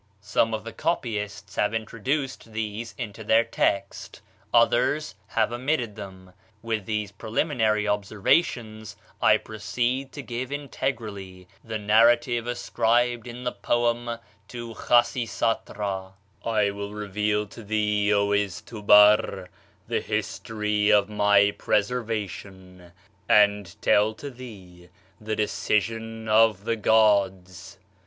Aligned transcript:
Some 0.19 0.51
of 0.55 0.63
the 0.63 0.73
copyists 0.73 1.57
have 1.57 1.75
introduced 1.75 2.53
these 2.53 2.95
into 2.97 3.23
their 3.23 3.43
text, 3.43 4.19
others 4.51 5.13
have 5.27 5.53
omitted 5.53 5.95
them. 5.95 6.33
With 6.63 6.87
these 6.87 7.11
preliminary 7.11 7.87
observations, 7.87 8.95
I 9.21 9.37
proceed 9.37 10.11
to 10.13 10.23
give 10.23 10.51
integrally 10.51 11.45
the 11.63 11.77
narrative 11.77 12.47
ascribed 12.47 13.27
in 13.27 13.43
the 13.43 13.51
poem 13.51 14.17
to 14.47 14.73
Khasisatra: 14.73 16.13
"'I 16.43 16.71
will 16.71 16.95
reveal 16.95 17.45
to 17.45 17.61
thee, 17.61 18.11
O 18.11 18.29
Izdhubar, 18.29 19.49
the 19.87 20.01
history 20.01 20.91
of 20.91 21.09
my 21.09 21.51
preservation 21.59 22.91
and 23.29 23.79
tell 23.83 24.15
to 24.15 24.31
thee 24.31 24.89
the 25.19 25.35
decision 25.35 26.27
of 26.27 26.63
the 26.65 26.75
gods. 26.75 27.77